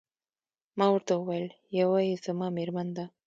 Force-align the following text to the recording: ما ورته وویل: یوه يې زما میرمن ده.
ما 0.77 0.85
ورته 0.93 1.13
وویل: 1.15 1.47
یوه 1.79 1.99
يې 2.07 2.13
زما 2.25 2.47
میرمن 2.57 2.87
ده. 2.97 3.05